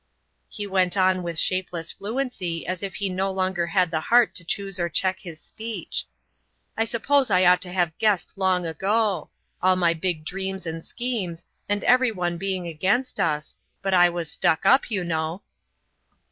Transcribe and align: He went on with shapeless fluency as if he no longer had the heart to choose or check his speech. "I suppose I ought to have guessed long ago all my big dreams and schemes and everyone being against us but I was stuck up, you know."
He 0.49 0.65
went 0.65 0.97
on 0.97 1.21
with 1.21 1.37
shapeless 1.37 1.91
fluency 1.91 2.65
as 2.65 2.81
if 2.81 2.95
he 2.95 3.07
no 3.07 3.31
longer 3.31 3.67
had 3.67 3.91
the 3.91 3.99
heart 3.99 4.33
to 4.33 4.43
choose 4.43 4.79
or 4.79 4.89
check 4.89 5.19
his 5.19 5.39
speech. 5.39 6.05
"I 6.75 6.85
suppose 6.85 7.29
I 7.29 7.45
ought 7.45 7.61
to 7.61 7.71
have 7.71 7.95
guessed 7.99 8.33
long 8.35 8.65
ago 8.65 9.29
all 9.61 9.75
my 9.75 9.93
big 9.93 10.25
dreams 10.25 10.65
and 10.65 10.83
schemes 10.83 11.45
and 11.69 11.83
everyone 11.83 12.39
being 12.39 12.65
against 12.65 13.19
us 13.19 13.53
but 13.83 13.93
I 13.93 14.09
was 14.09 14.31
stuck 14.31 14.65
up, 14.65 14.89
you 14.89 15.03
know." 15.03 15.43